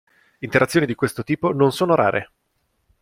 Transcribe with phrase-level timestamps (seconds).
[0.39, 2.31] Interazioni di questo tipo non sono rare.